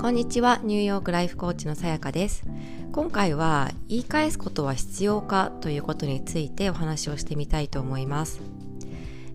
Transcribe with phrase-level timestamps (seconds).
[0.00, 0.60] こんにちは。
[0.64, 2.42] ニューヨークライフコーチのさやかです。
[2.90, 8.40] 今回は言い返すことは必要かということについてお話をしてみたいと思います。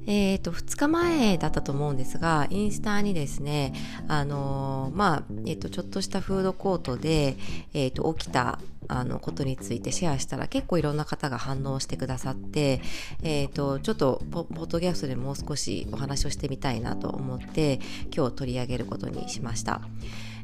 [0.07, 3.73] えーと、2日前だったと思うんですがインスタにですね
[4.07, 7.37] あのー、まあ、えーと、ちょっとしたフードコートで、
[7.73, 12.81] えーと、起きたあのことについてシェアしたら結構いろんな方が反応してくださって、
[13.23, 17.79] えー、とちょっとポッドキャストでもう少しお話をしてみたいなと思って
[18.15, 19.81] 今日取り上げることにしました。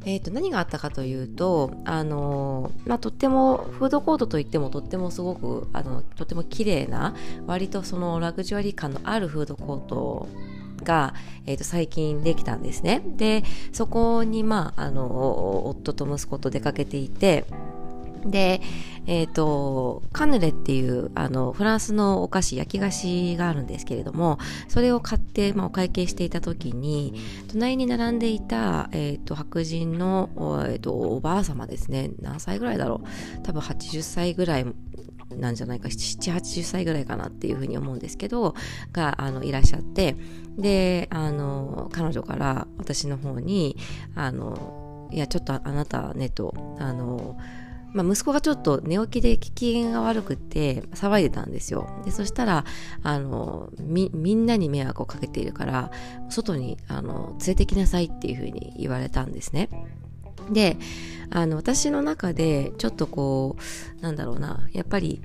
[0.04, 7.16] えー、と何があったかというと、あのまあ、とってもフードコートといってもとってもすごくあのとても綺麗な
[7.46, 10.28] 割とそのラグジュアリー感のあるフードコート
[10.84, 11.14] が、
[11.46, 13.04] えー、と最近できたんですね。
[13.06, 17.46] でそこに、まあ、あの夫と息子と出かけていて
[18.26, 18.62] で、
[19.08, 27.14] えっ、ー、と、カヌレっていう、あの、フランスのお菓子、焼き菓子があるんですけれども、それを買って、まあ、お会計していた時に、
[27.48, 30.30] 隣に並んでいた、えっ、ー、と、白人の、
[30.70, 32.12] えっ、ー、と、おばあ様ですね。
[32.22, 33.42] 何歳ぐらいだろう。
[33.44, 34.66] 多分80歳ぐらい
[35.36, 38.56] なんじゃないか、7、80歳ぐらいかなっていうふうに思うんですけど、
[38.92, 40.16] が、あの、いらっしゃって、
[40.58, 43.78] で、あの、彼女から私の方に、
[44.16, 47.38] あの、いや、ちょっとあなたねと、あの、
[47.94, 51.90] まあ、息子がちょっと寝起きで機嫌が悪くて騒いでたんですよ。
[52.06, 52.66] で、そしたら、
[53.04, 55.92] あの、み、みんなに迷惑をかけているから、
[56.30, 59.70] 外に、あの、連れてきなさいっていうふうに言われたんですね。
[60.52, 60.78] で、
[61.30, 63.58] あの、私の中で、ちょっとこ
[64.00, 65.22] う、なんだろうな、やっぱり、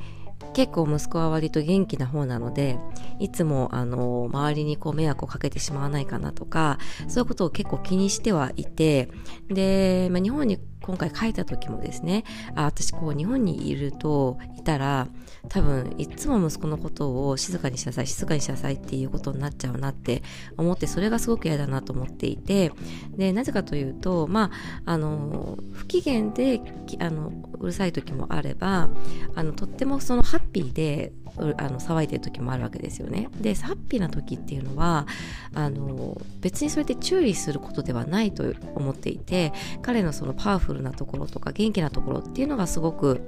[0.56, 2.78] 結構息子は割と元気な方なので
[3.19, 9.11] いつもあの周りにこう迷惑をかけてしまわないかなとかそういうことを結構気にしてはいて
[9.48, 15.09] で、まあ、日本に今回書いた時もですねあ私こう日本にいるといたら
[15.48, 20.23] 多分いつも息子のことを静かにしなさい静かにしなさいっていうことになっちゃうなって
[20.57, 22.73] 思ってそれがすごく嫌だなと思っていて
[23.17, 24.51] でなぜかというとま
[24.84, 26.61] ああの不機嫌で
[27.01, 28.89] あのうるさい時もあれば
[29.35, 33.29] あのとってもそのハッピーであの騒いでる時もあるわけですよね。
[33.41, 35.07] でハッピーな時っていうのは
[35.56, 43.22] あの別にそれで注意することではないと思っていて彼のそのパワフルなところとか元気なところっていうのがすごく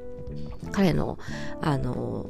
[0.70, 1.18] 彼の
[1.62, 2.28] あの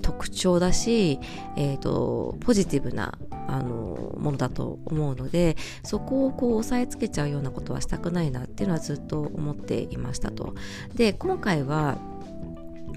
[0.00, 1.18] 特徴だし、
[1.56, 10.54] えーと、ポジティブなあのものだと思うのでそこをこう押さえつけちゃうようなことはしたくないなっていうのはずっと思っていましたと。
[10.94, 11.96] で今回は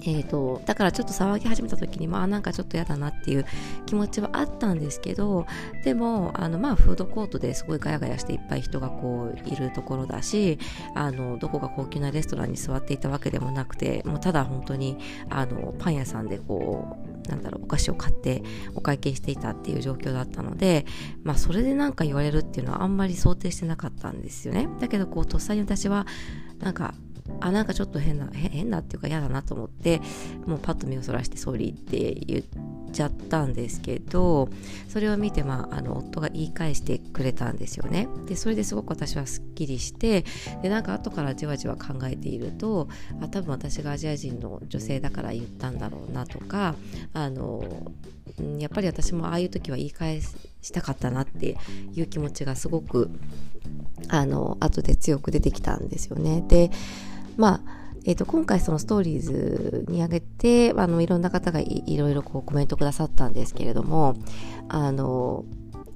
[0.03, 3.45] えーと、だからちょっと騒ぎ始めた時にまあなんかちょっと嫌だなっていう
[3.85, 5.45] 気持ちはあったんですけど
[5.83, 10.59] でもあのまあフードコートですごいガヤガヤしていっぱい人がこういるところだし
[10.95, 14.97] あのどこか高級なレストランに座っていたわけでもなくてもうただ本当に
[15.29, 18.43] あのパン屋さんでこうなんだろうお菓子を買って
[18.75, 20.85] お会計していたっていう状況だったので
[21.23, 24.69] まあそれで何か言われるっていうのはあんまり想定してなかったんですよね。
[24.79, 26.05] だけどこうとっさに私は
[26.59, 26.93] なんか
[27.41, 30.01] あなんかちょっと変な変なっていうか嫌だなと思って
[30.45, 34.49] もうパッと目をそらして「ソーリー」って言っちゃったんですけど
[34.87, 38.07] それを見て、まあ、あの夫が言い返してくれたんですよね。
[38.25, 40.25] でそれですごく私はすっきりして
[40.61, 42.87] でなんか後からじわじわ考えていると
[43.21, 46.75] あ多分私がアジア人の女性だから言ったんだろうなとか
[47.13, 47.63] あの
[48.59, 51.57] やっぱり私もああいう時は言い返したかったなって
[51.93, 53.09] いう気持ちがすごく
[54.09, 56.43] あの後で強く出てきたんですよね。
[56.47, 56.71] で
[57.37, 64.15] まあえーと、今回そのストーリーズに上げてあのいろんな方がいろいろこうコメントくださったんですけれども
[64.69, 65.43] あの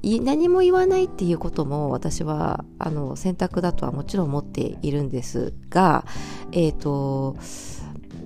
[0.04, 6.04] 何も言わないっていうことも私はあの選択だとはもちろん思っているんですが
[6.52, 7.38] えっ、ー、と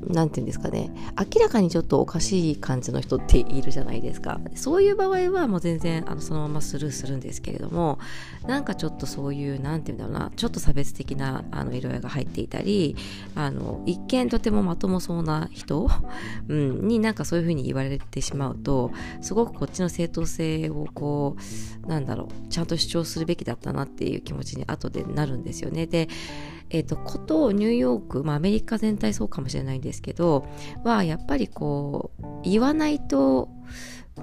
[0.08, 0.92] 何て言うんですかね。
[1.18, 4.40] 明らかにちょっとおかしい感じの人っているじゃないですか。
[4.56, 8.00] そういう場合はもう全然あのそのままスルーするんですけれども
[8.48, 10.32] なんかちょっとそういう何て言うんだろうな。
[10.36, 12.96] ちょっと差別的なあの色合いが入っていたり
[13.36, 15.90] あの一見とてもまともそうな人、
[16.48, 18.92] うん、になんかそういうふうに言われてしまうと
[19.22, 21.36] すごくこっちの正当性をこ
[21.84, 25.86] うなんだろうちゃんと主張するべきだったなっていう気持ちに後でなるんですよね。
[25.86, 26.08] で
[26.70, 30.46] えっ、ー、と、ことニューヨーク、まあアメリカ全体そうかもしれないんですけど、
[30.84, 33.50] はやっぱりこう、言わないと、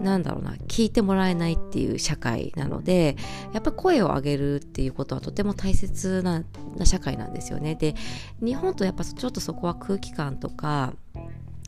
[0.00, 3.16] なんだろうな、聞いてもらえないっていう社会なので、
[3.52, 6.44] やっぱ声を上げるっていうことはとても大切な
[6.84, 7.74] 社会なんですよね。
[7.74, 7.94] で、
[8.42, 10.94] 日本とやっぱちょっとそこは空気感とか、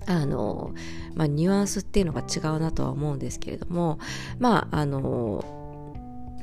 [0.07, 0.75] あの、
[1.15, 3.99] まあ、ニュアンスっていうのが違うなとは思うんですけれども、
[4.39, 5.64] まあ、あの、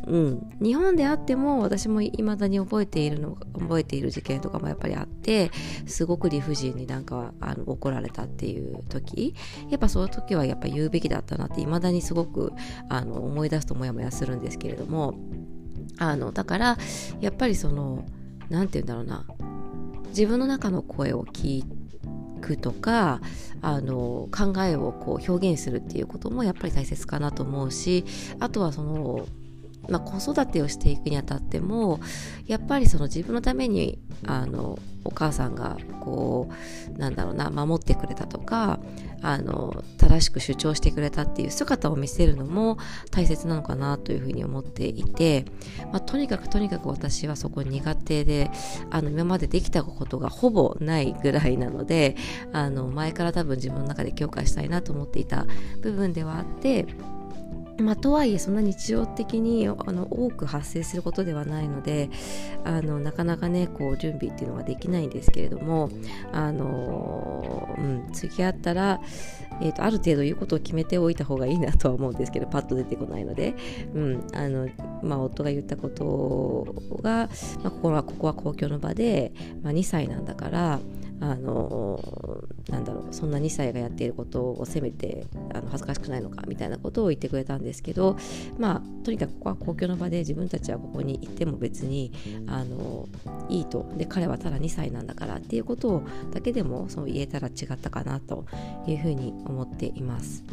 [0.08, 5.52] うん、日本であっても私も未だに覚えているの覚えている事件とかもやっぱりあって
[5.86, 9.36] すごく理不尽になんかあの怒られたっていう時。
[9.70, 12.52] やっぱその時はやっぱ言うべきだったなって未だにすごく
[12.90, 15.16] あの思い出すとモヤモヤするんですけれども。
[15.98, 16.78] あのだから
[17.20, 18.06] やっぱりその
[18.50, 19.26] 何て言うんだろうな。
[20.10, 21.64] 自分の中の声を聞
[22.42, 23.22] くとか
[23.62, 28.04] あの考えをこう表現するっていうこともやっぱり大切かなと思うし
[28.40, 29.26] あとはその
[29.90, 32.00] まあ、子育てをしていくにあたっても
[32.48, 36.50] やっぱりその自分のためにあのお母さんがこ
[36.96, 38.80] うなんだろうな守ってくれたとか
[39.24, 42.78] あの正しく主張してくれたっていう姿を見せるのも
[43.12, 45.46] 大切なのかなというふうに思っていて、
[45.92, 48.52] まあ、とにかくとにかく私はそこ苦手で
[48.90, 52.16] あの今までできたことがほぼないぐらいなので
[52.52, 55.46] あの前から多分自分の中で強化したいなと思っていた
[55.82, 56.88] 部分ではあって
[57.82, 62.10] まあ、とはいえそんな日常的にあの多く発生することではないので
[62.64, 65.90] あのなかなかねこう準備っていうのができないんですけれども
[66.32, 69.02] あの、うん、付き合ったら、
[69.62, 73.56] えーと、ある程度言うことを決めておいた方がいいなとは思うんですけどパッと出てこないので、
[73.94, 74.70] うんあの
[75.04, 77.30] まあ、夫が言ったことが、
[77.64, 79.34] まあ、ここはここは公共の場で、
[79.64, 80.80] まあ、2歳なんだから
[81.22, 82.00] あの
[82.68, 88.18] なんだろうそんな2歳がやっていることを責めてあの恥ずかしくないのかみたいなことを言ってくれたんですけど
[88.58, 92.12] まあとにかくここは公共の場で自分たちはここに行っても別に
[92.48, 93.08] あの
[93.50, 98.46] いいとで彼はただ2歳なんだからっていうことをだけでもそう言えたら違ったかなと
[98.88, 100.44] いうふうに思っています。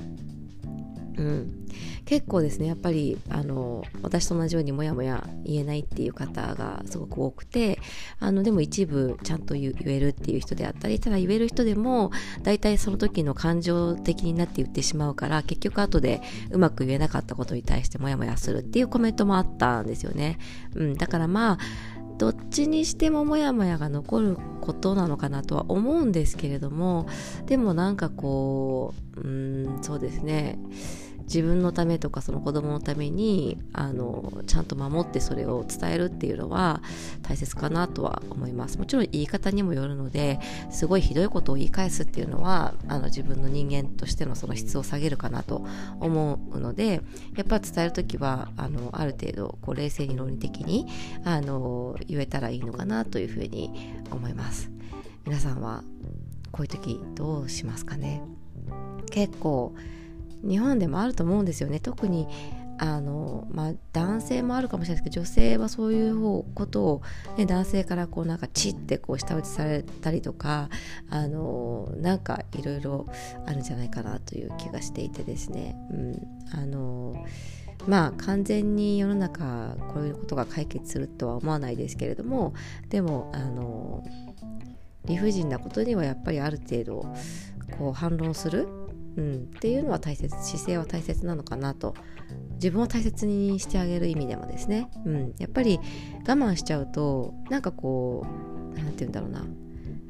[1.19, 1.67] うん、
[2.05, 7.81] 結構ですねやっぱりあの私と同じようにもやもや言えないっていう方がすごく多くて
[8.21, 12.13] あのでも一部ちゃんと言えるっていう人であったりただ言える人でも
[12.45, 20.39] 大体その時の感情的になって言ってしまうから結局後でうまく言えなかったことに対してもやもやするっていうコメントもあったんですよね、
[20.77, 21.59] うん、だからまあ
[22.19, 27.07] どっちにしてもモヤモヤが残ることなのかなとは思うんですけれども
[27.47, 29.23] でもなんかこうう
[29.79, 30.59] んそうですね。
[31.29, 36.83] 自分のためとかその子供のためにあのちゃんと守ってそれを伝えるっていうのは
[37.23, 38.79] 大切かなとは思います。
[38.79, 40.41] もちろん言い方にもよるので
[40.71, 45.67] すごいひどいことを言い返すっていうのはあの自分の人間としてのその質を下げるかなと
[46.01, 47.03] 思うので
[47.37, 50.87] やっぱ伝える時はあのある程度こう冷静に論理的に
[51.25, 54.71] あの言えたらいいのかなというふうに思います。
[55.27, 55.85] 皆さんは
[56.51, 58.23] こういう時どうしますかね？
[59.11, 59.75] 結構
[60.43, 61.81] 日本でもあると思うんですよね。
[61.81, 62.27] 特に
[62.79, 67.03] あの、まあ、男性もあるかもしれないですけど女性はそういうことを、
[67.37, 70.71] ね、男性からこうなんかチってこう下打ちされたりとか
[71.11, 73.07] あのなんかいろいろ
[73.47, 77.27] あるんじゃないかなという気がしていてですね、うん、あの
[77.87, 82.55] まあ完全に世の中こういうことが解決するとは思わないですけれども
[82.91, 84.05] でもあの
[85.05, 87.15] 理不尽なことにはやっぱりある程度
[87.79, 88.69] こう反論する
[89.19, 90.35] うん、っていうのは大切。
[90.43, 91.95] 姿勢は大切なのかなと。
[92.55, 95.81] 自分を大切にしてあげる意味でもですね、うん、やっぱり
[96.27, 98.27] 我慢しちゃうとなんかこ
[98.75, 99.45] う何て言うんだろうな。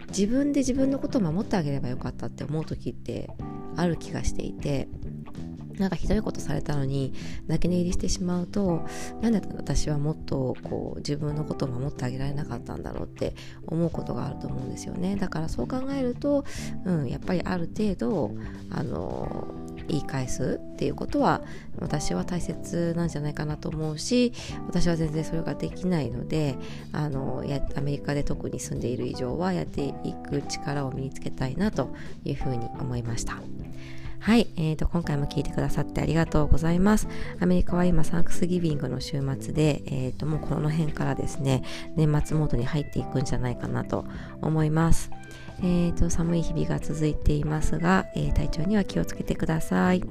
[0.09, 3.29] 自分で自分のことを守ってあげればよかったって思う時って
[3.77, 4.89] ある気がしていて。
[5.79, 7.13] なんかひどいことされたのに
[7.47, 8.87] 泣き寝入りしてしまうと
[9.21, 13.35] なんで私はもっとこう自分のことを守ってあげられなかったんだろうって
[13.67, 16.45] 思うことがあると思うんですよねだからそう考えると、
[16.85, 18.35] うん、やっぱりある程度
[18.71, 19.55] あの
[19.89, 21.43] 言い返すっていうことは
[21.81, 24.33] 私は大切なんじゃないかなと思うし
[24.67, 26.57] 私は全然それができないので
[26.93, 31.95] あのやアメリカで特に住んでいる以上はやっていく力を身につけたいなと
[32.25, 33.39] いうふうに思いました。
[34.21, 37.09] はい、えーと、今回も聞いてくださってありがとうございます。
[37.41, 41.63] アメリカは今、サンクスギビングの週末で、えーと、もうこの辺からですね、
[41.97, 44.05] 年末モードに入っていくんじゃないかなと
[44.43, 45.11] 思います。
[45.61, 50.03] えーと、寒い日々が続いていますが、えー、体調には気をつけてください。